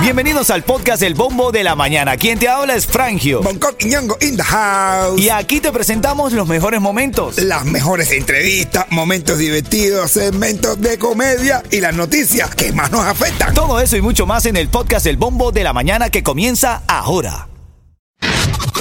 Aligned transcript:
Bienvenidos 0.00 0.50
al 0.50 0.62
podcast 0.62 1.02
El 1.02 1.14
Bombo 1.14 1.50
de 1.50 1.64
la 1.64 1.74
Mañana. 1.74 2.16
Quien 2.16 2.38
te 2.38 2.48
habla 2.48 2.76
es 2.76 2.86
Frangio. 2.86 3.42
Bangkok 3.42 3.74
y 3.80 3.86
Ñongo 3.86 4.16
in 4.20 4.36
the 4.36 4.42
house. 4.42 5.20
Y 5.20 5.30
aquí 5.30 5.60
te 5.60 5.72
presentamos 5.72 6.32
los 6.32 6.46
mejores 6.46 6.80
momentos. 6.80 7.38
Las 7.38 7.64
mejores 7.64 8.12
entrevistas, 8.12 8.86
momentos 8.90 9.38
divertidos, 9.38 10.12
segmentos 10.12 10.80
de 10.80 10.96
comedia 10.96 11.62
y 11.72 11.80
las 11.80 11.94
noticias 11.94 12.54
que 12.54 12.72
más 12.72 12.92
nos 12.92 13.04
afectan. 13.04 13.52
Todo 13.52 13.80
eso 13.80 13.96
y 13.96 14.00
mucho 14.00 14.26
más 14.26 14.46
en 14.46 14.56
el 14.56 14.68
podcast 14.68 15.06
El 15.06 15.16
Bombo 15.16 15.50
de 15.50 15.64
la 15.64 15.72
Mañana 15.72 16.08
que 16.08 16.22
comienza 16.22 16.82
ahora. 16.86 17.48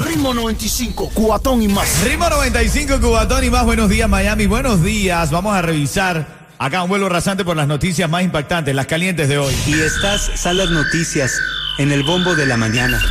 Ritmo 0.05 0.33
95, 0.33 1.09
Cubatón 1.13 1.63
y 1.63 1.67
más. 1.67 2.03
Ritmo 2.03 2.29
95, 2.29 3.01
Cubatón 3.01 3.43
y 3.43 3.49
más. 3.49 3.65
Buenos 3.65 3.89
días, 3.89 4.07
Miami. 4.07 4.45
Buenos 4.45 4.83
días. 4.83 5.31
Vamos 5.31 5.55
a 5.55 5.61
revisar 5.63 6.44
acá 6.59 6.83
un 6.83 6.89
vuelo 6.89 7.09
rasante 7.09 7.43
por 7.43 7.55
las 7.57 7.67
noticias 7.67 8.09
más 8.09 8.23
impactantes, 8.23 8.73
las 8.75 8.85
calientes 8.87 9.27
de 9.29 9.37
hoy. 9.37 9.53
Y 9.67 9.73
estas 9.73 10.31
son 10.35 10.57
las 10.57 10.69
noticias 10.69 11.33
en 11.77 11.91
el 11.91 12.03
bombo 12.03 12.35
de 12.35 12.45
la 12.45 12.57
mañana. 12.57 13.01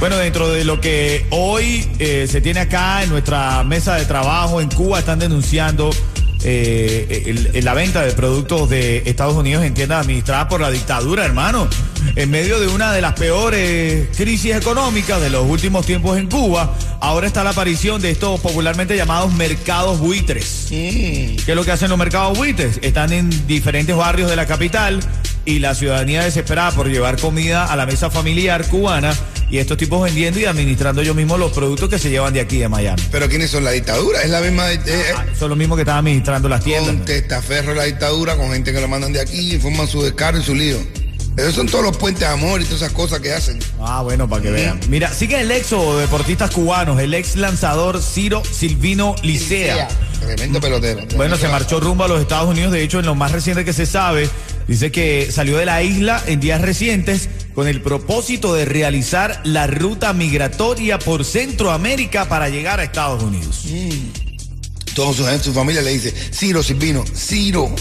Bueno, 0.00 0.16
dentro 0.16 0.48
de 0.52 0.64
lo 0.64 0.80
que 0.80 1.26
hoy 1.30 1.88
eh, 1.98 2.28
se 2.30 2.40
tiene 2.40 2.60
acá 2.60 3.02
en 3.02 3.10
nuestra 3.10 3.64
mesa 3.64 3.96
de 3.96 4.04
trabajo 4.04 4.60
en 4.60 4.68
Cuba, 4.68 5.00
están 5.00 5.18
denunciando 5.18 5.90
eh, 6.44 7.24
el- 7.26 7.50
el- 7.52 7.64
la 7.64 7.74
venta 7.74 8.02
de 8.02 8.12
productos 8.12 8.70
de 8.70 9.02
Estados 9.06 9.34
Unidos 9.34 9.64
en 9.64 9.74
tiendas 9.74 10.02
administradas 10.04 10.46
por 10.46 10.60
la 10.60 10.70
dictadura, 10.70 11.24
hermano. 11.24 11.66
En 12.16 12.30
medio 12.30 12.58
de 12.60 12.66
una 12.68 12.92
de 12.92 13.00
las 13.00 13.14
peores 13.14 14.08
crisis 14.16 14.56
económicas 14.56 15.20
de 15.20 15.30
los 15.30 15.46
últimos 15.46 15.86
tiempos 15.86 16.18
en 16.18 16.28
Cuba, 16.28 16.74
ahora 17.00 17.26
está 17.26 17.44
la 17.44 17.50
aparición 17.50 18.00
de 18.00 18.10
estos 18.10 18.40
popularmente 18.40 18.96
llamados 18.96 19.32
mercados 19.34 19.98
buitres. 19.98 20.66
¿Qué 20.68 21.36
es 21.46 21.54
lo 21.54 21.64
que 21.64 21.70
hacen 21.70 21.88
los 21.88 21.98
mercados 21.98 22.36
buitres? 22.36 22.78
Están 22.82 23.12
en 23.12 23.46
diferentes 23.46 23.94
barrios 23.94 24.30
de 24.30 24.36
la 24.36 24.46
capital 24.46 25.00
y 25.44 25.60
la 25.60 25.74
ciudadanía 25.74 26.24
desesperada 26.24 26.72
por 26.72 26.88
llevar 26.88 27.18
comida 27.18 27.64
a 27.66 27.76
la 27.76 27.86
mesa 27.86 28.10
familiar 28.10 28.66
cubana 28.68 29.14
y 29.50 29.58
estos 29.58 29.78
tipos 29.78 30.02
vendiendo 30.02 30.38
y 30.38 30.44
administrando 30.44 31.00
ellos 31.00 31.16
mismos 31.16 31.38
los 31.38 31.52
productos 31.52 31.88
que 31.88 31.98
se 31.98 32.10
llevan 32.10 32.34
de 32.34 32.40
aquí 32.40 32.58
de 32.58 32.68
Miami. 32.68 33.02
Pero 33.10 33.28
¿quiénes 33.28 33.50
son 33.50 33.64
la 33.64 33.70
dictadura? 33.70 34.20
Es 34.22 34.30
la 34.30 34.40
misma 34.40 34.70
eh, 34.70 34.80
eh, 34.84 35.14
Son 35.38 35.48
los 35.48 35.56
mismos 35.56 35.76
que 35.76 35.82
están 35.82 35.96
administrando 35.98 36.48
las 36.48 36.62
tiendas. 36.62 36.94
con 36.94 37.04
testaferro 37.04 37.74
la 37.74 37.84
dictadura, 37.84 38.36
con 38.36 38.52
gente 38.52 38.72
que 38.72 38.80
lo 38.80 38.88
mandan 38.88 39.12
de 39.12 39.20
aquí 39.20 39.54
y 39.54 39.58
forman 39.58 39.88
su 39.88 40.02
descargo 40.02 40.40
y 40.40 40.44
su 40.44 40.54
lío. 40.54 40.76
Esos 41.38 41.54
son 41.54 41.66
todos 41.68 41.84
los 41.84 41.96
puentes 41.96 42.18
de 42.18 42.26
amor 42.26 42.60
y 42.60 42.64
todas 42.64 42.82
esas 42.82 42.92
cosas 42.92 43.20
que 43.20 43.32
hacen. 43.32 43.60
Ah, 43.80 44.02
bueno, 44.02 44.28
para 44.28 44.42
que 44.42 44.50
vean. 44.50 44.80
Mira, 44.88 45.12
sigue 45.12 45.40
el 45.40 45.52
éxodo 45.52 45.94
de 45.94 46.02
deportistas 46.02 46.50
cubanos, 46.50 47.00
el 47.00 47.14
ex 47.14 47.36
lanzador 47.36 48.02
Ciro 48.02 48.42
Silvino 48.44 49.14
Licea. 49.22 49.86
Tremendo 50.18 50.60
pelotero. 50.60 51.06
Bueno, 51.16 51.36
se 51.36 51.46
marchó 51.46 51.78
rumbo 51.78 52.02
a 52.02 52.08
los 52.08 52.20
Estados 52.20 52.50
Unidos. 52.50 52.72
De 52.72 52.82
hecho, 52.82 52.98
en 52.98 53.06
lo 53.06 53.14
más 53.14 53.30
reciente 53.30 53.64
que 53.64 53.72
se 53.72 53.86
sabe, 53.86 54.28
dice 54.66 54.90
que 54.90 55.30
salió 55.30 55.58
de 55.58 55.64
la 55.64 55.80
isla 55.80 56.20
en 56.26 56.40
días 56.40 56.60
recientes 56.60 57.28
con 57.54 57.68
el 57.68 57.82
propósito 57.82 58.52
de 58.54 58.64
realizar 58.64 59.40
la 59.44 59.68
ruta 59.68 60.12
migratoria 60.12 60.98
por 60.98 61.24
Centroamérica 61.24 62.28
para 62.28 62.48
llegar 62.48 62.80
a 62.80 62.82
Estados 62.82 63.22
Unidos. 63.22 63.64
Toda 64.92 65.14
su 65.14 65.24
gente, 65.24 65.44
su 65.44 65.52
familia 65.52 65.82
le 65.82 65.92
dice, 65.92 66.12
Ciro 66.32 66.64
Silvino, 66.64 67.04
Ciro. 67.14 67.72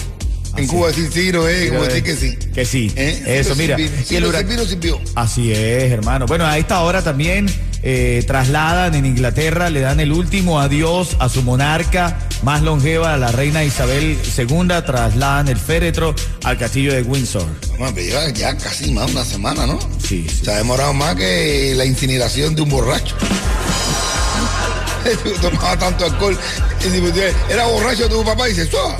En 0.56 0.67
Cuba 0.67 0.88
decir 0.88 1.09
Ciro 1.12 1.48
es 1.48 1.70
como 1.70 1.84
decir 1.84 2.03
que 2.03 2.16
sí. 2.16 2.36
Que 2.53 2.66
sí. 2.66 2.92
¿Eh? 2.95 3.23
Eso, 3.40 3.56
mira. 3.56 3.80
Y 3.80 3.84
el 3.84 3.90
Ciro 4.06 4.30
hurac- 4.30 4.40
Silvino 4.40 4.66
sirvió. 4.66 5.02
Así 5.16 5.52
es, 5.52 5.92
hermano. 5.92 6.26
Bueno, 6.26 6.45
a 6.45 6.58
esta 6.58 6.81
hora 6.81 7.03
también 7.03 7.48
eh, 7.84 8.23
trasladan 8.26 8.95
en 8.95 9.06
Inglaterra, 9.06 9.70
le 9.70 9.81
dan 9.81 10.00
el 10.00 10.12
último 10.12 10.59
adiós 10.59 11.16
a 11.20 11.30
su 11.30 11.44
monarca 11.44 12.18
más 12.44 12.62
longeva, 12.64 13.14
a 13.14 13.18
la 13.18 13.31
reina 13.31 13.64
Isabel 13.64 14.18
II, 14.38 14.68
trasladan 14.86 15.48
el 15.48 15.58
féretro 15.58 16.16
al 16.44 16.58
castillo 16.58 16.94
de 16.94 17.03
Windsor. 17.03 17.45
Mamá, 17.78 17.92
pero 17.94 18.08
lleva 18.08 18.30
ya 18.31 18.58
casi 18.58 18.92
más 18.92 19.06
de 19.08 19.12
una 19.14 19.25
semana, 19.25 19.68
¿no? 19.68 19.78
Sí, 20.03 20.25
sí. 20.28 20.45
Se 20.45 20.52
ha 20.52 20.58
demorado 20.58 20.94
más 20.94 21.16
que 21.16 21.73
la 21.75 21.86
incineración 21.86 22.56
de 22.56 22.62
un 22.64 22.70
borracho. 22.70 23.16
tomaba 25.41 25.78
tanto 25.78 26.06
alcohol. 26.06 26.38
Y 26.81 26.90
si, 26.90 27.02
Era 27.52 27.66
borracho 27.68 28.09
tu 28.09 28.24
papá 28.24 28.47
y 28.50 28.53
dice, 28.53 28.69
"Suá". 28.69 28.97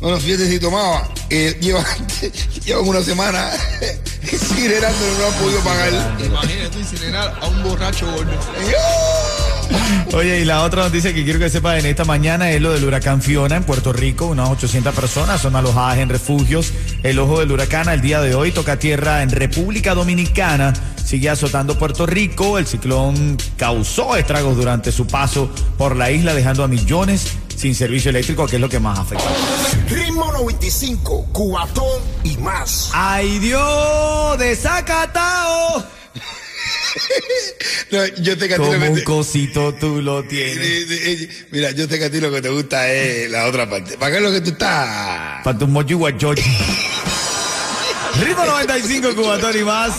Bueno, 0.00 0.18
fíjate 0.20 0.48
si 0.48 0.60
tomaba. 0.60 1.08
Eh, 1.30 1.56
lleva, 1.60 1.84
lleva 2.64 2.80
una 2.80 3.02
semana 3.02 3.50
incinerando 4.32 4.98
y 5.06 5.18
no 5.18 5.26
han 5.26 5.34
podido 5.34 5.60
pagar. 5.60 6.16
Imagínate 6.24 6.78
incinerar 6.78 7.38
a 7.40 7.46
un 7.48 7.62
borracho 7.62 8.06
gordo. 8.12 8.32
Oye, 10.12 10.40
y 10.40 10.44
la 10.44 10.62
otra 10.62 10.84
noticia 10.84 11.12
que 11.12 11.24
quiero 11.24 11.38
que 11.38 11.50
sepa 11.50 11.78
en 11.78 11.86
esta 11.86 12.04
mañana 12.04 12.50
es 12.50 12.60
lo 12.60 12.72
del 12.72 12.84
huracán 12.84 13.20
Fiona 13.20 13.56
en 13.56 13.64
Puerto 13.64 13.92
Rico. 13.92 14.26
Unas 14.26 14.48
800 14.50 14.94
personas 14.94 15.40
son 15.40 15.56
alojadas 15.56 15.98
en 15.98 16.08
refugios. 16.08 16.72
El 17.02 17.18
ojo 17.18 17.40
del 17.40 17.50
huracán 17.50 17.88
al 17.88 18.00
día 18.00 18.20
de 18.20 18.34
hoy 18.34 18.52
toca 18.52 18.78
tierra 18.78 19.22
en 19.22 19.30
República 19.30 19.94
Dominicana. 19.94 20.72
Sigue 21.04 21.28
azotando 21.30 21.78
Puerto 21.78 22.06
Rico. 22.06 22.58
El 22.58 22.66
ciclón 22.66 23.36
causó 23.56 24.16
estragos 24.16 24.56
durante 24.56 24.92
su 24.92 25.06
paso 25.06 25.50
por 25.76 25.96
la 25.96 26.10
isla, 26.10 26.34
dejando 26.34 26.62
a 26.62 26.68
millones 26.68 27.32
sin 27.56 27.74
servicio 27.74 28.10
eléctrico, 28.10 28.46
que 28.46 28.56
es 28.56 28.60
lo 28.60 28.68
que 28.68 28.78
más 28.80 28.98
afecta. 28.98 29.24
Ritmo 29.88 30.30
95, 30.32 31.26
Cubatón 31.32 32.00
y 32.24 32.36
más. 32.38 32.90
¡Ay 32.92 33.38
Dios! 33.38 34.38
¡Desacatao! 34.38 35.84
No, 37.90 38.04
yo 38.20 38.36
lo 38.36 38.56
Como 38.56 38.70
un 38.88 38.94
te- 38.96 39.04
cosito 39.04 39.74
tú 39.74 40.00
lo 40.02 40.24
tienes. 40.24 40.56
Eh, 40.56 40.86
eh, 40.90 41.12
eh, 41.22 41.46
Mira, 41.52 41.70
yo 41.70 41.86
que 41.98 42.06
a 42.06 42.10
ti 42.10 42.20
lo 42.20 42.32
que 42.32 42.40
te 42.42 42.48
gusta 42.48 42.90
es 42.90 43.30
la 43.30 43.46
otra 43.46 43.68
parte. 43.68 43.96
¿Para 43.98 44.10
qué 44.12 44.16
es 44.16 44.22
lo 44.22 44.32
que 44.32 44.40
tú 44.40 44.50
estás? 44.50 45.44
Para 45.44 45.58
tu 45.58 45.66
mochi 45.68 45.94
guachochi. 45.94 46.42
Ritmo 48.20 48.44
95, 48.46 49.14
Cubatón 49.14 49.58
y 49.58 49.62
más. 49.64 49.92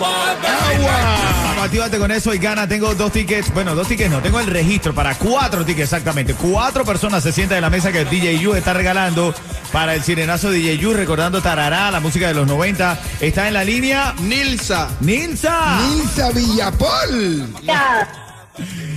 Agua. 0.00 1.64
Actívate 1.64 1.98
con 1.98 2.10
eso 2.10 2.32
y 2.34 2.38
gana. 2.38 2.66
Tengo 2.66 2.94
dos 2.94 3.12
tickets. 3.12 3.52
Bueno, 3.52 3.74
dos 3.74 3.88
tickets 3.88 4.10
no. 4.10 4.20
Tengo 4.20 4.40
el 4.40 4.46
registro 4.46 4.94
para 4.94 5.14
cuatro 5.14 5.64
tickets 5.64 5.84
exactamente. 5.92 6.34
Cuatro 6.34 6.84
personas 6.84 7.22
se 7.22 7.32
sientan 7.32 7.58
en 7.58 7.62
la 7.62 7.70
mesa 7.70 7.92
que 7.92 8.04
DJ 8.04 8.38
Yu 8.38 8.54
está 8.54 8.72
regalando 8.72 9.34
para 9.72 9.94
el 9.94 10.02
sirenazo 10.02 10.50
DJ 10.50 10.78
Yu. 10.78 10.92
Recordando 10.92 11.40
Tarará, 11.40 11.90
la 11.90 12.00
música 12.00 12.28
de 12.28 12.34
los 12.34 12.46
90. 12.46 12.98
Está 13.20 13.48
en 13.48 13.54
la 13.54 13.64
línea 13.64 14.14
Nilsa. 14.20 14.88
Nilsa. 15.00 15.80
Nilsa 15.88 16.30
Villapol. 16.32 17.48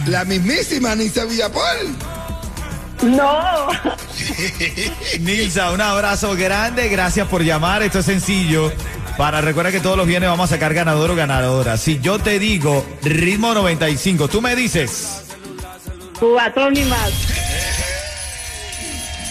La 0.08 0.26
mismísima 0.26 0.96
Nilsa 0.96 1.26
Villapol. 1.26 1.96
No, 3.04 3.68
Nilsa, 5.20 5.72
un 5.72 5.82
abrazo 5.82 6.36
grande. 6.36 6.88
Gracias 6.90 7.28
por 7.28 7.44
llamar. 7.44 7.84
Esto 7.84 8.00
es 8.00 8.06
sencillo. 8.06 8.72
Para 9.18 9.42
recuerda 9.42 9.72
que 9.72 9.80
todos 9.80 9.98
los 9.98 10.08
viernes 10.08 10.30
vamos 10.30 10.50
a 10.52 10.56
sacar 10.56 10.74
ganador 10.74 11.12
o 11.12 11.16
ganadora. 11.16 11.78
Si 11.78 12.00
yo 12.00 12.18
te 12.20 12.40
digo 12.40 12.86
ritmo 13.04 13.54
95, 13.54 14.28
tú 14.28 14.42
me 14.42 14.56
dices, 14.56 15.22
cubatón 16.20 16.76
y 16.76 16.84
más. 16.86 17.12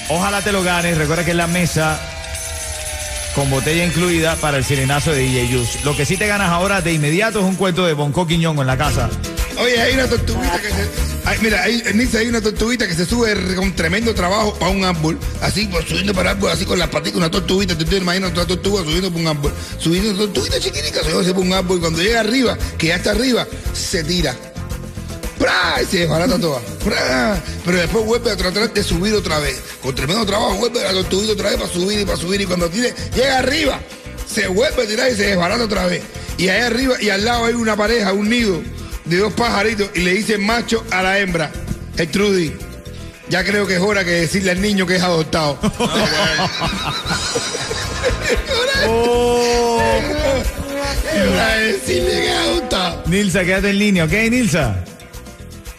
ojalá 0.08 0.40
te 0.42 0.52
lo 0.52 0.62
ganes. 0.62 0.96
Recuerda 0.98 1.24
que 1.24 1.32
es 1.32 1.36
la 1.36 1.46
mesa 1.48 1.98
con 3.34 3.50
botella 3.50 3.84
incluida 3.84 4.36
para 4.36 4.58
el 4.58 4.64
sirenazo 4.64 5.10
de 5.12 5.20
DJ 5.20 5.48
Yus. 5.48 5.84
Lo 5.84 5.96
que 5.96 6.04
sí 6.04 6.16
te 6.16 6.26
ganas 6.28 6.50
ahora 6.50 6.80
de 6.80 6.92
inmediato 6.92 7.40
es 7.40 7.44
un 7.44 7.56
cuento 7.56 7.84
de 7.86 7.94
Bonco 7.94 8.26
Quiñón 8.26 8.58
en 8.58 8.66
la 8.66 8.76
casa. 8.76 9.08
Oye, 9.58 9.80
hay 9.80 9.94
una 9.94 10.06
tortuguita 10.06 10.60
que 10.60 10.68
se. 10.68 11.11
Mira, 11.40 11.62
hay, 11.62 11.82
en 11.86 12.16
hay 12.16 12.26
una 12.26 12.40
tortuguita 12.40 12.86
que 12.86 12.94
se 12.94 13.06
sube 13.06 13.34
con 13.54 13.74
tremendo 13.74 14.14
trabajo 14.14 14.54
para 14.58 14.70
un 14.70 14.84
árbol. 14.84 15.18
Así, 15.40 15.66
pues, 15.66 15.86
subiendo 15.86 16.12
para 16.12 16.30
el 16.30 16.36
árbol, 16.36 16.50
así 16.50 16.64
con 16.64 16.78
las 16.78 16.88
patitas, 16.88 17.16
una 17.16 17.30
tortuguita. 17.30 17.76
Tú 17.76 17.84
te 17.84 17.96
imaginas 17.96 18.32
una 18.32 18.46
tortuga 18.46 18.82
subiendo 18.82 19.10
por 19.10 19.20
un 19.20 19.28
árbol. 19.28 19.52
Subiendo 19.78 20.10
una 20.10 20.18
tortuguita 20.18 20.58
chiquitica, 20.58 21.00
va 21.02 21.34
por 21.34 21.44
un 21.44 21.52
árbol. 21.52 21.78
Y 21.78 21.80
cuando 21.80 22.02
llega 22.02 22.20
arriba, 22.20 22.58
que 22.78 22.88
ya 22.88 22.96
está 22.96 23.12
arriba, 23.12 23.46
se 23.72 24.02
tira. 24.04 24.36
¡Pra! 25.38 25.82
Y 25.82 25.86
se 25.86 25.98
desbarata 26.00 26.38
toda. 26.38 26.60
¡Pra! 26.84 27.42
Pero 27.64 27.78
después 27.78 28.04
vuelve 28.04 28.30
a 28.30 28.36
tratar 28.36 28.72
de 28.72 28.82
subir 28.82 29.14
otra 29.14 29.38
vez. 29.38 29.60
Con 29.82 29.94
tremendo 29.94 30.26
trabajo, 30.26 30.56
vuelve 30.56 30.80
a 30.86 30.92
la 30.92 31.00
tortuguita 31.02 31.32
otra 31.32 31.50
vez 31.50 31.58
para 31.58 31.72
subir 31.72 32.00
y 32.00 32.04
para 32.04 32.18
subir. 32.18 32.40
Y 32.40 32.46
cuando 32.46 32.68
tire, 32.68 32.94
llega 33.14 33.38
arriba, 33.38 33.80
se 34.32 34.48
vuelve 34.48 34.82
a 34.82 34.86
tirar 34.86 35.10
y 35.10 35.16
se 35.16 35.26
desbarata 35.26 35.64
otra 35.64 35.86
vez. 35.86 36.02
Y 36.38 36.48
ahí 36.48 36.62
arriba 36.62 36.94
y 37.00 37.10
al 37.10 37.24
lado 37.24 37.44
hay 37.44 37.54
una 37.54 37.76
pareja, 37.76 38.12
un 38.12 38.28
nido 38.28 38.62
de 39.12 39.18
dos 39.18 39.32
pajaritos 39.34 39.90
y 39.94 40.00
le 40.00 40.14
dice 40.14 40.38
macho 40.38 40.84
a 40.90 41.02
la 41.02 41.18
hembra, 41.18 41.50
el 41.96 42.08
Trudy. 42.08 42.52
Ya 43.28 43.44
creo 43.44 43.66
que 43.66 43.74
es 43.74 43.80
hora 43.80 44.04
que 44.04 44.10
decirle 44.10 44.50
al 44.50 44.60
niño 44.60 44.86
que 44.86 44.96
es 44.96 45.02
adoptado. 45.02 45.58
Es 51.14 51.28
hora 51.28 51.56
de 51.56 51.72
decirle 51.72 52.10
que 52.10 52.26
es 52.26 52.36
adoptado. 52.36 53.02
Nilsa, 53.06 53.44
quédate 53.44 53.70
en 53.70 53.78
línea, 53.78 54.04
¿ok, 54.04 54.12
Nilsa? 54.30 54.84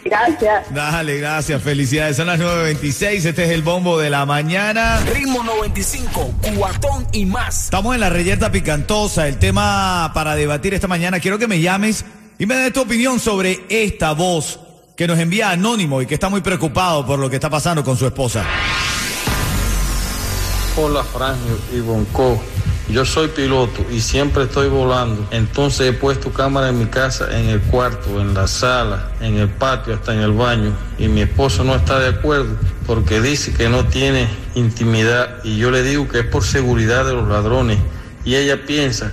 Gracias. 0.04 0.74
Dale, 0.74 1.18
gracias, 1.18 1.62
felicidades. 1.62 2.16
Son 2.16 2.26
las 2.26 2.38
9.26, 2.38 3.24
este 3.24 3.44
es 3.44 3.50
el 3.50 3.62
bombo 3.62 3.98
de 3.98 4.10
la 4.10 4.26
mañana. 4.26 5.00
Ritmo 5.12 5.42
95, 5.42 6.34
Cubatón 6.42 7.06
y 7.12 7.24
más. 7.24 7.64
Estamos 7.64 7.94
en 7.94 8.00
la 8.00 8.10
reyerta 8.10 8.52
picantosa, 8.52 9.26
el 9.26 9.38
tema 9.38 10.12
para 10.14 10.36
debatir 10.36 10.74
esta 10.74 10.88
mañana. 10.88 11.20
Quiero 11.20 11.38
que 11.38 11.48
me 11.48 11.60
llames 11.60 12.04
y 12.38 12.46
me 12.46 12.56
des 12.56 12.72
tu 12.72 12.80
opinión 12.80 13.20
sobre 13.20 13.64
esta 13.68 14.12
voz 14.12 14.58
que 14.96 15.06
nos 15.06 15.18
envía 15.18 15.50
Anónimo 15.50 16.02
y 16.02 16.06
que 16.06 16.14
está 16.14 16.28
muy 16.28 16.40
preocupado 16.40 17.06
por 17.06 17.18
lo 17.18 17.28
que 17.28 17.36
está 17.36 17.50
pasando 17.50 17.84
con 17.84 17.96
su 17.96 18.06
esposa. 18.06 18.44
Hola, 20.76 21.04
Frangio 21.04 21.58
y 21.72 21.80
Bonco. 21.80 22.42
Yo 22.88 23.04
soy 23.04 23.28
piloto 23.28 23.84
y 23.90 24.00
siempre 24.00 24.44
estoy 24.44 24.68
volando. 24.68 25.26
Entonces 25.30 25.88
he 25.88 25.92
puesto 25.92 26.32
cámara 26.32 26.68
en 26.68 26.78
mi 26.78 26.86
casa, 26.86 27.26
en 27.38 27.48
el 27.48 27.60
cuarto, 27.60 28.20
en 28.20 28.34
la 28.34 28.46
sala, 28.46 29.10
en 29.20 29.38
el 29.38 29.48
patio, 29.48 29.94
hasta 29.94 30.12
en 30.12 30.20
el 30.20 30.32
baño. 30.32 30.72
Y 30.98 31.08
mi 31.08 31.22
esposo 31.22 31.64
no 31.64 31.76
está 31.76 31.98
de 31.98 32.08
acuerdo 32.08 32.56
porque 32.86 33.20
dice 33.20 33.54
que 33.54 33.68
no 33.68 33.86
tiene 33.86 34.28
intimidad. 34.54 35.42
Y 35.44 35.56
yo 35.56 35.70
le 35.70 35.82
digo 35.82 36.08
que 36.08 36.20
es 36.20 36.26
por 36.26 36.44
seguridad 36.44 37.06
de 37.06 37.14
los 37.14 37.26
ladrones. 37.28 37.78
Y 38.24 38.34
ella 38.34 38.66
piensa 38.66 39.12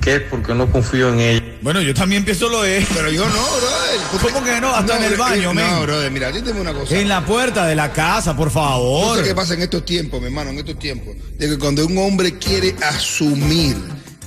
que 0.00 0.16
es 0.16 0.22
porque 0.22 0.54
no 0.54 0.70
confío 0.70 1.10
en 1.10 1.20
ella. 1.20 1.41
Bueno, 1.62 1.80
yo 1.80 1.94
también 1.94 2.24
pienso 2.24 2.48
lo 2.48 2.64
es. 2.64 2.86
Pero 2.92 3.10
yo 3.10 3.24
no, 3.24 3.32
brother. 3.32 4.00
¿Cómo 4.32 4.44
que 4.44 4.60
no? 4.60 4.74
Hasta 4.74 4.96
en 4.98 5.04
el 5.04 5.16
baño, 5.16 5.54
No, 5.54 5.54
men. 5.54 5.82
brother, 5.82 6.10
mira, 6.10 6.30
dime 6.32 6.60
una 6.60 6.72
cosa. 6.72 6.98
En 6.98 7.08
la 7.08 7.24
puerta 7.24 7.66
de 7.66 7.74
la 7.76 7.92
casa, 7.92 8.36
por 8.36 8.48
No 8.48 8.52
favor. 8.52 9.18
sé 9.18 9.24
qué 9.24 9.34
pasa 9.34 9.54
en 9.54 9.62
estos 9.62 9.84
tiempos, 9.84 10.20
mi 10.20 10.26
hermano, 10.26 10.50
en 10.50 10.58
estos 10.58 10.78
tiempos, 10.78 11.14
de 11.38 11.48
que 11.48 11.58
cuando 11.58 11.86
un 11.86 11.96
hombre 11.98 12.36
quiere 12.38 12.74
asumir 12.82 13.76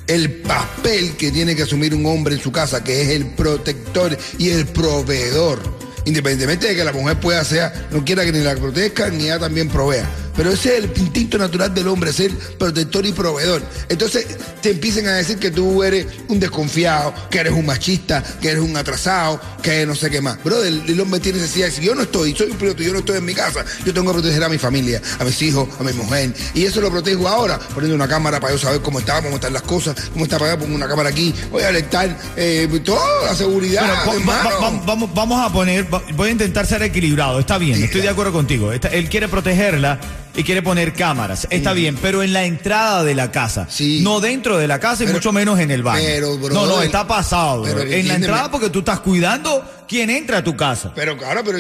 el 0.08 0.32
papel 0.42 1.16
que 1.18 1.32
tiene 1.32 1.56
que 1.56 1.64
asumir 1.64 1.94
un 1.94 2.06
hombre 2.06 2.36
en 2.36 2.42
su 2.42 2.52
casa, 2.52 2.84
que 2.84 3.02
es 3.02 3.10
el 3.10 3.26
protector 3.28 4.18
y 4.38 4.50
el 4.50 4.66
proveedor, 4.68 5.60
independientemente 6.06 6.68
de 6.68 6.76
que 6.76 6.84
la 6.84 6.94
mujer 6.94 7.20
pueda 7.20 7.44
ser, 7.44 7.72
no 7.92 8.06
quiera 8.06 8.24
que 8.24 8.32
ni 8.32 8.40
la 8.40 8.56
proteja, 8.56 9.10
ni 9.10 9.26
ella 9.26 9.40
también 9.40 9.68
provea. 9.68 10.08
Pero 10.36 10.52
ese 10.52 10.78
es 10.78 10.84
el 10.84 10.92
instinto 10.98 11.38
natural 11.38 11.74
del 11.74 11.88
hombre, 11.88 12.12
ser 12.12 12.32
protector 12.58 13.06
y 13.06 13.12
proveedor. 13.14 13.62
Entonces 13.90 14.26
te 14.62 14.72
empiezan 14.72 15.08
a 15.08 15.14
decir 15.14 15.38
que 15.38 15.52
tú 15.52 15.84
eres 15.84 16.08
un 16.28 16.40
desconfiado, 16.40 17.14
que 17.30 17.40
eres 17.40 17.54
un 17.54 17.66
machista, 17.66 18.24
que 18.42 18.50
eres 18.50 18.62
un 18.64 18.76
atrasado, 18.76 19.40
que 19.62 19.86
no 19.86 19.96
sé 19.96 20.10
qué 20.10 20.22
más. 20.22 20.44
Brother, 20.44 20.74
el, 20.88 21.00
hombre 21.00 21.20
tiene 21.20 21.40
necesidad. 21.40 21.70
Si 21.70 21.82
yo 21.82 21.96
no 21.96 22.04
estoy, 22.04 22.36
soy 22.36 22.52
un 22.52 22.58
piloto, 22.58 22.84
yo 22.84 22.92
no 22.94 23.00
estoy 23.00 23.18
en 23.18 23.26
mi 23.26 23.34
casa, 23.34 23.64
yo 23.86 23.94
tengo 23.94 24.08
que 24.12 24.20
proteger 24.20 24.44
a 24.44 24.50
mi 24.50 24.58
familia, 24.58 25.02
a 25.20 25.24
mis 25.24 25.42
hijos, 25.42 25.68
a 25.80 25.84
mi 25.84 25.94
mujer. 25.94 26.34
Y 26.54 26.66
eso 26.66 26.82
lo 26.82 26.92
protejo 26.92 27.28
ahora, 27.28 27.58
poniendo 27.74 27.96
una 27.96 28.08
cámara 28.08 28.40
para 28.40 28.54
yo 28.54 28.60
saber 28.60 28.82
cómo 28.82 29.00
está, 29.00 29.22
cómo 29.22 29.36
están 29.36 29.54
las 29.54 29.62
cosas, 29.64 29.96
cómo 30.14 30.26
está 30.26 30.38
para 30.38 30.52
allá, 30.54 30.62
pongo 30.62 30.76
una 30.76 30.88
cámara 30.88 31.10
aquí, 31.10 31.34
voy 31.52 31.64
a 31.64 31.70
alertar 31.70 32.18
eh, 32.36 32.68
toda 32.84 33.26
la 33.28 33.36
seguridad, 33.36 33.82
Bueno, 33.86 33.96
va- 33.96 34.06
va- 34.34 34.42
hermano. 34.42 34.62
va- 34.80 34.86
vamos, 34.86 35.14
vamos 35.14 35.50
a 35.50 35.54
poner, 35.54 35.86
voy 36.16 36.30
a 36.30 36.32
intentar 36.32 36.66
ser 36.68 36.84
equilibrado, 36.84 37.40
está 37.40 37.58
bien, 37.58 37.82
estoy 37.84 38.02
de 38.02 38.10
acuerdo 38.10 38.34
contigo. 38.34 38.72
Está- 38.72 38.90
él 38.90 39.10
quiere 39.10 39.28
protegerla 39.28 40.00
y 40.36 40.44
quiere 40.44 40.62
poner 40.62 40.94
cámaras, 40.94 41.48
está 41.50 41.74
bien, 41.74 41.98
pero 42.02 42.22
en 42.24 42.34
la 42.34 42.46
entrada 42.46 43.04
de 43.04 43.16
la 43.16 43.32
casa, 43.32 43.68
no 44.02 44.20
dentro 44.20 44.58
de 44.58 44.68
la 44.68 44.80
casa 44.80 45.04
y 45.04 45.06
Pero- 45.08 45.18
mucho 45.18 45.32
menos 45.32 45.60
en 45.60 45.72
el 45.72 45.84
baño. 45.84 46.04
pero, 46.06 46.38
no, 46.38 46.50
no, 46.50 46.66
brother, 46.66 46.86
está 46.86 47.08
pasado. 47.08 47.64
pero 47.64 47.82
en 47.82 48.08
la 48.08 48.16
entrada 48.16 48.52
porque 48.52 48.70
tú 48.70 48.80
estás 48.80 49.00
cuidando 49.00 49.64
quién 49.88 50.10
entra 50.10 50.40
a 50.40 50.44
tu 50.44 50.56
casa. 50.58 50.92
Pero 50.96 51.18
claro, 51.18 51.44
pero, 51.46 51.60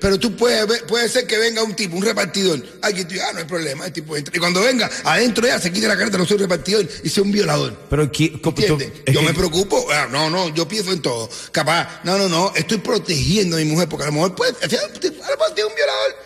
pero, 0.00 0.18
tú 0.18 0.36
puedes 0.36 0.66
ver- 0.66 0.84
puede 0.86 1.08
ser 1.08 1.26
que 1.26 1.36
venga 1.38 1.62
un 1.62 1.74
tipo, 1.74 1.96
un 1.96 2.04
repartidor. 2.04 2.60
Tú, 2.60 2.68
ah, 2.82 3.32
no 3.32 3.38
hay 3.40 3.44
problema, 3.44 3.86
el 3.86 3.92
tipo 3.92 4.16
entra. 4.16 4.34
Y 4.34 4.38
cuando 4.38 4.60
venga, 4.62 4.88
adentro 5.04 5.46
ya 5.46 5.58
se 5.58 5.72
quite 5.72 5.88
la 5.88 5.96
careta, 5.96 6.16
no 6.16 6.24
soy 6.24 6.36
un 6.36 6.42
repartidor 6.42 6.86
y 7.02 7.08
sea 7.08 7.22
un 7.22 7.32
violador. 7.32 7.76
Pero 7.90 8.10
co- 8.10 8.50
¿Entiendes? 8.50 8.92
Yo 9.12 9.22
me 9.22 9.34
preocupo. 9.34 9.86
Ah, 9.92 10.06
no, 10.10 10.30
no, 10.30 10.48
yo 10.54 10.66
pienso 10.68 10.92
en 10.92 11.02
todo. 11.02 11.28
Capaz, 11.52 12.00
no, 12.04 12.16
no, 12.16 12.28
no, 12.28 12.52
estoy 12.54 12.78
protegiendo 12.78 13.56
a 13.56 13.58
mi 13.58 13.64
mujer 13.66 13.88
porque 13.88 14.04
a 14.04 14.06
lo 14.06 14.12
mejor 14.12 14.34
puede, 14.34 14.52
a 14.52 14.66
lo 14.66 14.70
mejor 14.70 15.54
tiene 15.54 15.68
un 15.68 15.74
violador 15.74 16.16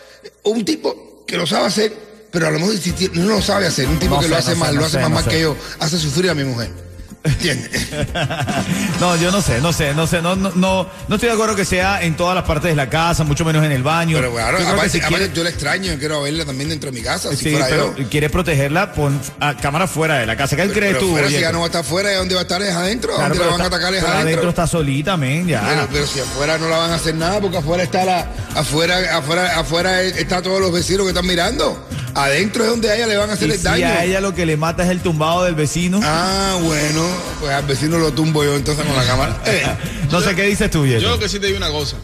un 0.43 0.65
tipo 0.65 1.08
que 1.29 1.37
lo 1.37 1.45
sabe 1.45 1.67
hacer, 1.67 1.93
pero 2.31 2.47
a 2.47 2.51
lo 2.51 2.59
mejor 2.59 2.75
no 3.13 3.27
lo 3.27 3.41
sabe 3.41 3.67
hacer, 3.67 3.87
un 3.87 3.99
tipo 3.99 4.15
No 4.15 4.19
que 4.19 4.25
sé, 4.25 4.31
lo 4.31 4.37
hace 4.37 4.49
no 4.49 4.55
sé, 4.55 4.59
mal, 4.59 4.75
no 4.75 4.81
lo 4.81 4.87
hace 4.87 4.97
sé, 4.97 5.01
más 5.03 5.11
mal 5.11 5.27
que 5.27 5.41
yo, 5.41 5.55
hace 5.79 5.97
sufrir 5.99 6.29
a 6.31 6.33
mi 6.33 6.43
mujer. 6.43 6.88
¿Entiendes? 7.23 7.87
No, 8.99 9.15
yo 9.15 9.31
no 9.31 9.41
sé, 9.41 9.61
no 9.61 9.71
sé, 9.71 9.93
no 9.93 10.07
sé, 10.07 10.21
no, 10.21 10.35
no, 10.35 10.51
no, 10.55 10.87
no 11.07 11.15
estoy 11.15 11.29
de 11.29 11.33
acuerdo 11.35 11.55
que 11.55 11.63
sea 11.65 12.01
en 12.03 12.15
todas 12.17 12.35
las 12.35 12.43
partes 12.43 12.69
de 12.69 12.75
la 12.75 12.89
casa, 12.89 13.23
mucho 13.23 13.45
menos 13.45 13.63
en 13.65 13.71
el 13.71 13.81
baño. 13.83 14.17
Pero 14.17 14.33
claro, 14.33 14.51
Yo 14.51 14.57
creo 14.57 14.67
que 14.67 14.73
aparte, 14.73 14.89
si 14.89 14.97
aparte 14.99 15.17
quiere- 15.17 15.33
yo 15.35 15.43
la 15.43 15.49
extraño, 15.49 15.93
yo 15.93 15.99
quiero 15.99 16.21
verla 16.21 16.45
también 16.45 16.69
dentro 16.69 16.91
de 16.91 16.97
mi 16.97 17.03
casa, 17.03 17.33
si 17.35 17.49
fuera 17.51 17.67
pero 17.69 17.95
yo. 17.97 18.09
quiere 18.09 18.29
protegerla, 18.29 18.91
pon 18.93 19.19
a 19.39 19.55
cámara 19.55 19.87
fuera 19.87 20.17
de 20.19 20.25
la 20.25 20.35
casa. 20.35 20.55
¿Qué 20.55 20.63
Pero- 20.63 20.73
crees 20.73 20.93
pero 20.95 21.05
tú? 21.05 21.11
fuera, 21.11 21.27
si 21.29 21.39
ya 21.39 21.51
no 21.51 21.59
va 21.59 21.65
a 21.65 21.67
estar 21.67 21.83
fuera, 21.85 22.13
¿dónde 22.15 22.35
va 22.35 22.41
a 22.41 22.43
estar? 22.43 22.61
Es 22.61 22.73
adentro. 22.73 23.15
Claro, 23.15 23.29
¿Dónde 23.29 23.45
la 23.45 23.51
van 23.51 23.61
a 23.61 23.63
está- 23.65 23.75
atacar? 23.77 23.93
Es 23.95 24.03
adentro. 24.03 24.21
adentro 24.27 24.49
está 24.49 24.67
solita, 24.67 25.17
men, 25.17 25.47
ya. 25.47 25.63
Pero, 25.65 25.87
pero 25.91 26.07
si 26.07 26.19
afuera 26.19 26.57
no 26.57 26.67
la 26.67 26.77
van 26.77 26.91
a 26.91 26.95
hacer 26.95 27.15
nada, 27.15 27.39
porque 27.39 27.57
afuera 27.57 27.83
está 27.83 28.03
la, 28.05 28.27
afuera, 28.55 29.17
afuera, 29.17 29.59
afuera 29.59 30.01
está 30.01 30.41
todos 30.41 30.59
los 30.59 30.71
vecinos 30.71 31.03
que 31.03 31.09
están 31.09 31.25
mirando. 31.25 31.87
Adentro 32.23 32.63
es 32.63 32.69
donde 32.69 32.89
a 32.89 32.95
ella 32.95 33.07
le 33.07 33.17
van 33.17 33.29
a 33.29 33.33
hacer 33.33 33.47
Y 33.47 33.51
el 33.51 33.57
si 33.57 33.63
daño. 33.63 33.87
a 33.87 34.03
ella 34.03 34.21
lo 34.21 34.33
que 34.33 34.45
le 34.45 34.57
mata 34.57 34.83
es 34.83 34.89
el 34.89 35.01
tumbado 35.01 35.43
del 35.43 35.55
vecino. 35.55 35.99
Ah, 36.03 36.57
bueno, 36.61 37.05
pues 37.39 37.51
al 37.53 37.65
vecino 37.65 37.97
lo 37.97 38.11
tumbo 38.11 38.43
yo 38.43 38.55
entonces 38.55 38.85
con 38.85 38.95
la 38.95 39.05
cámara. 39.05 39.41
Eh, 39.45 39.63
no 40.11 40.21
sé 40.21 40.35
qué 40.35 40.43
dices 40.43 40.69
tú. 40.69 40.85
Yo 40.85 40.99
lo 41.09 41.19
que 41.19 41.29
sí 41.29 41.39
te 41.39 41.47
digo 41.47 41.57
una 41.57 41.69
cosa. 41.69 41.97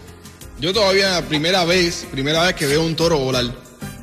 Yo 0.60 0.74
todavía, 0.74 1.22
primera 1.28 1.66
vez, 1.66 2.08
primera 2.12 2.44
vez 2.44 2.56
que 2.56 2.66
veo 2.66 2.84
un 2.84 2.96
toro 2.96 3.18
volar. 3.18 3.46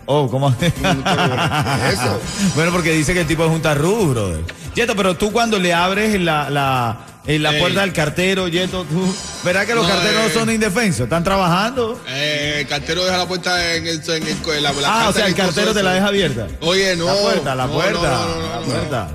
Oh, 0.07 0.29
¿cómo? 0.31 0.55
eso? 0.61 2.21
bueno, 2.55 2.73
porque 2.73 2.93
dice 2.93 3.15
que 3.15 3.21
el 3.21 3.27
tipo 3.27 3.45
es 3.45 3.51
un 3.51 3.63
tarrú, 3.63 4.09
brother. 4.09 4.41
Yeto, 4.75 4.97
pero 4.97 5.17
tú 5.17 5.33
cuando 5.33 5.59
le 5.59 5.73
abres 5.75 6.19
la, 6.21 6.49
la, 6.51 6.99
en 7.27 7.43
la 7.43 7.53
Ey. 7.55 7.61
puerta 7.61 7.83
del 7.83 7.93
cartero, 7.93 8.49
Yeto, 8.49 8.85
tú, 8.85 9.15
¿verdad 9.45 9.67
que 9.67 9.75
los 9.75 9.87
No, 9.87 9.93
carteros 9.93 10.27
eh. 10.27 10.35
son 10.35 10.51
indefensos? 10.51 11.01
¿Están 11.05 11.23
trabajando? 11.23 12.01
Eh, 12.09 12.59
el 12.61 12.67
cartero 12.67 13.05
deja 13.05 13.19
la 13.19 13.27
puerta 13.29 13.75
en 13.75 13.87
el. 13.87 14.03
En 14.03 14.23
el 14.23 14.29
en 14.29 14.63
la, 14.63 14.73
la 14.73 15.05
ah, 15.05 15.09
o 15.09 15.13
sea, 15.13 15.27
el 15.27 15.35
cartero 15.35 15.75
te 15.75 15.83
la 15.83 15.93
deja 15.93 16.07
abierta. 16.09 16.49
Oye, 16.63 16.97
no. 16.97 17.07
La 17.07 17.15
puerta, 17.15 17.55
la 17.55 17.67
puerta, 17.69 18.01
no, 18.01 18.29
no, 18.29 18.41
no, 18.41 18.49
la 18.49 18.61
puerta. 18.61 19.09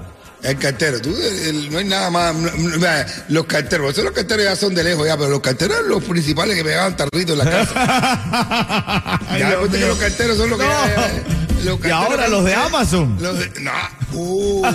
El 0.47 0.57
cartero, 0.57 1.01
tú, 1.01 1.13
el- 1.15 1.69
no 1.71 1.77
hay 1.79 1.85
nada 1.85 2.09
más. 2.09 2.33
no- 2.33 2.49
no- 2.51 2.79
vea, 2.79 3.05
los 3.29 3.45
carteros, 3.45 3.91
esos 3.91 4.03
los 4.05 4.13
carteros 4.13 4.45
ya 4.45 4.55
son 4.55 4.73
de 4.73 4.83
lejos 4.83 5.05
ya, 5.05 5.17
pero 5.17 5.29
los 5.29 5.41
carteros 5.41 5.77
eran 5.77 5.89
los 5.89 6.03
principales 6.03 6.55
que 6.55 6.63
pegaban 6.63 6.95
tarritos 6.95 7.37
en 7.37 7.37
la 7.39 7.45
casa. 7.51 9.19
Ay, 9.29 9.39
ya 9.41 9.49
Dios 9.49 9.49
después 9.49 9.71
de 9.73 9.79
que 9.79 9.85
los 9.87 9.97
carteros 9.97 10.37
son 10.37 10.49
los 10.49 10.59
que. 10.59 10.65
No. 10.65 10.71
ya- 10.71 10.95
ya- 10.95 11.23
los 11.65 11.85
Y 11.85 11.89
ahora 11.89 12.27
los 12.29 12.45
de 12.45 12.53
Amazon. 12.55 13.17
Los 13.19 13.39
de, 13.39 13.51
no, 13.59 13.71
uh, 14.13 14.65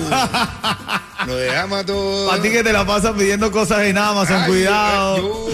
los 1.27 1.37
de 1.41 1.57
Amazon. 1.57 2.27
Para 2.29 2.43
ti 2.43 2.51
que 2.51 2.63
te 2.63 2.73
la 2.73 2.85
pasas 2.87 3.13
pidiendo 3.17 3.51
cosas 3.51 3.81
en 3.85 3.97
Amazon, 3.97 4.43
Ay, 4.43 4.49
cuidado. 4.51 5.17
yo- 5.17 5.49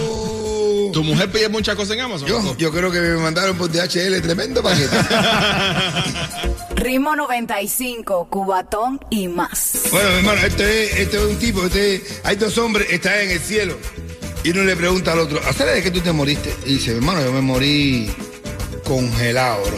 ¿Tu 0.91 1.03
mujer 1.03 1.31
pide 1.31 1.47
muchas 1.49 1.75
cosas 1.75 1.93
en 1.95 2.01
Amazon? 2.01 2.27
Yo, 2.27 2.57
yo 2.57 2.71
creo 2.71 2.91
que 2.91 2.99
me 2.99 3.15
mandaron 3.17 3.55
por 3.55 3.71
DHL 3.71 4.19
tremendo 4.21 4.61
paquete. 4.63 4.97
Ritmo 6.79 7.13
95, 7.15 8.27
Cubatón 8.29 8.99
y 9.09 9.27
más. 9.27 9.73
bueno, 9.91 10.09
mi 10.11 10.15
hermano, 10.19 10.41
este 10.45 10.85
es, 10.85 10.99
este 10.99 11.17
es 11.17 11.23
un 11.23 11.37
tipo, 11.37 11.65
este 11.65 11.95
es- 11.95 12.21
hay 12.23 12.37
dos 12.37 12.57
hombres, 12.57 12.87
están 12.89 13.19
en 13.19 13.31
el 13.31 13.39
cielo. 13.39 13.75
Y 14.43 14.51
uno 14.51 14.63
le 14.63 14.75
pregunta 14.77 15.11
al 15.11 15.19
otro, 15.19 15.41
¿hasta 15.45 15.65
de 15.65 15.83
que 15.83 15.91
tú 15.91 15.99
te 15.99 16.13
moriste? 16.13 16.55
Y 16.65 16.75
dice, 16.75 16.91
hermano, 16.95 17.21
yo 17.21 17.33
me 17.33 17.41
morí 17.41 18.09
congelado, 18.85 19.61
bro. 19.65 19.77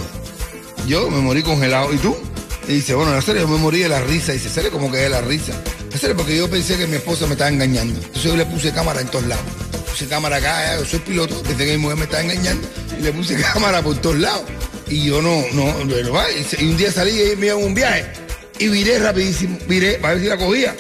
Yo 0.87 1.09
me 1.09 1.17
morí 1.21 1.41
congelado. 1.41 1.91
¿Y 1.91 1.97
tú? 1.97 2.15
Y 2.67 2.73
dice, 2.73 2.93
bueno, 2.93 3.15
en 3.15 3.21
serio, 3.23 3.41
yo 3.41 3.47
me 3.47 3.57
morí 3.57 3.79
de 3.79 3.89
la 3.89 3.99
risa. 4.01 4.33
Y 4.33 4.37
dice, 4.37 4.49
¿serio 4.49 4.71
como 4.71 4.91
que 4.91 4.97
de 4.97 5.09
la 5.09 5.21
risa? 5.21 5.53
En 6.03 6.17
porque 6.17 6.37
yo 6.37 6.49
pensé 6.49 6.77
que 6.77 6.85
mi 6.87 6.95
esposa 6.97 7.25
me 7.25 7.33
estaba 7.33 7.49
engañando. 7.49 7.99
Entonces 7.99 8.23
yo 8.23 8.35
le 8.37 8.45
puse 8.45 8.71
cámara 8.71 9.01
en 9.01 9.07
todos 9.07 9.25
lados. 9.25 9.43
Puse 9.89 10.07
cámara 10.07 10.37
acá, 10.37 10.65
ya, 10.75 10.79
yo 10.79 10.85
soy 10.85 10.99
piloto, 10.99 11.41
pensé 11.41 11.65
que 11.65 11.71
mi 11.73 11.77
mujer 11.79 11.97
me 11.97 12.03
estaba 12.05 12.21
engañando. 12.23 12.67
Y 12.97 13.01
le 13.01 13.11
puse 13.11 13.35
cámara 13.53 13.81
por 13.81 13.97
todos 13.97 14.17
lados. 14.19 14.43
Y 14.91 15.05
yo 15.05 15.21
no, 15.21 15.41
no, 15.53 15.71
bueno, 15.85 16.11
va, 16.11 16.25
y, 16.29 16.65
un 16.65 16.75
día 16.75 16.91
salí 16.91 17.11
y 17.11 17.37
me 17.37 17.45
iba 17.45 17.55
a 17.55 17.57
un 17.57 17.73
viaje. 17.73 18.11
Y 18.59 18.67
viré 18.67 18.99
rapidísimo, 18.99 19.57
viré, 19.65 19.93
para 19.93 20.15
ver 20.15 20.23
si 20.23 20.29
la 20.29 20.37
cogía. 20.37 20.75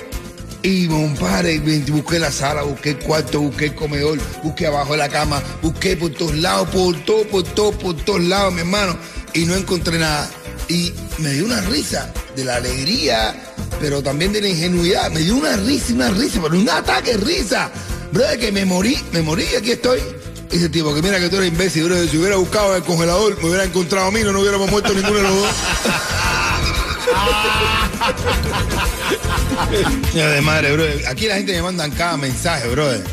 Y 0.63 0.87
compadre, 0.87 1.59
busqué 1.89 2.19
la 2.19 2.29
sala, 2.29 2.63
busqué 2.63 2.89
el 2.89 2.99
cuarto, 2.99 3.39
busqué 3.39 3.67
el 3.67 3.75
comedor, 3.75 4.19
busqué 4.43 4.67
abajo 4.67 4.91
de 4.91 4.97
la 4.97 5.07
cama, 5.07 5.41
busqué 5.61 5.95
por 5.95 6.11
todos 6.11 6.35
lados, 6.35 6.67
por 6.69 6.99
todo, 7.05 7.23
por 7.23 7.43
todo, 7.43 7.71
por 7.71 7.95
todos 8.03 8.21
lados, 8.21 8.53
mi 8.53 8.59
hermano, 8.59 8.97
y 9.33 9.45
no 9.45 9.55
encontré 9.55 9.97
nada. 9.97 10.29
Y 10.67 10.91
me 11.19 11.31
dio 11.31 11.45
una 11.45 11.61
risa 11.61 12.13
de 12.35 12.43
la 12.43 12.57
alegría, 12.57 13.33
pero 13.79 14.03
también 14.03 14.33
de 14.33 14.41
la 14.41 14.49
ingenuidad. 14.49 15.09
Me 15.09 15.21
dio 15.21 15.37
una 15.37 15.55
risa, 15.55 15.93
una 15.93 16.09
risa, 16.09 16.41
pero 16.43 16.59
un 16.59 16.69
ataque 16.69 17.11
de 17.11 17.23
risa. 17.23 17.71
Brother, 18.11 18.37
que 18.37 18.51
me 18.51 18.65
morí, 18.65 18.97
me 19.13 19.21
morí 19.21 19.45
aquí 19.57 19.71
estoy. 19.71 20.01
Y 20.51 20.57
ese 20.57 20.69
tipo, 20.69 20.93
que 20.93 21.01
mira 21.01 21.19
que 21.19 21.29
tú 21.29 21.37
eres 21.37 21.49
imbécil, 21.49 21.85
brother, 21.85 22.09
si 22.09 22.17
hubiera 22.17 22.35
buscado 22.35 22.75
el 22.75 22.83
congelador, 22.83 23.37
me 23.41 23.49
hubiera 23.49 23.63
encontrado 23.63 24.07
a 24.07 24.11
mí, 24.11 24.21
no 24.21 24.31
nos 24.31 24.41
hubiéramos 24.41 24.69
muerto 24.69 24.93
ninguno 24.93 25.17
de 25.17 25.23
los 25.23 25.35
dos. 25.35 25.47
Ya 30.13 30.29
de 30.29 30.41
madre, 30.41 30.73
bro. 30.73 30.83
Aquí 31.09 31.27
la 31.27 31.35
gente 31.35 31.53
me 31.53 31.61
mandan 31.61 31.91
cada 31.91 32.17
mensaje, 32.17 32.67
brother. 32.69 33.03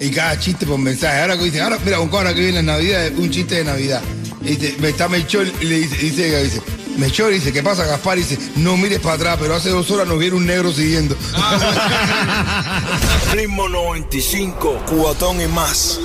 Y 0.00 0.10
cada 0.10 0.38
chiste 0.38 0.66
por 0.66 0.78
mensaje. 0.78 1.20
Ahora 1.20 1.36
que 1.36 1.44
dicen, 1.44 1.62
ahora, 1.62 1.78
mira, 1.84 1.98
con 1.98 2.14
ahora 2.14 2.34
que 2.34 2.40
viene 2.40 2.62
la 2.62 2.74
Navidad, 2.74 3.10
un 3.16 3.30
chiste 3.30 3.56
de 3.56 3.64
Navidad. 3.64 4.02
Y 4.42 4.56
dice, 4.56 4.76
me 4.78 4.90
está 4.90 5.08
Melchor 5.08 5.46
y 5.60 5.64
le 5.64 5.78
dice, 5.80 5.96
dice, 5.96 6.42
dice, 6.42 6.62
Melchor 6.96 7.32
dice, 7.32 7.52
¿qué 7.52 7.62
pasa, 7.62 7.84
Gaspar? 7.84 8.18
Y 8.18 8.22
dice, 8.22 8.38
no 8.56 8.76
mires 8.76 9.00
para 9.00 9.14
atrás, 9.14 9.38
pero 9.40 9.54
hace 9.54 9.70
dos 9.70 9.90
horas 9.90 10.06
nos 10.06 10.18
viene 10.18 10.36
un 10.36 10.46
negro 10.46 10.72
siguiendo. 10.72 11.16
Ritmo 13.32 13.68
95, 13.68 14.82
cuatón 14.86 15.40
y 15.40 15.46
más. 15.46 15.98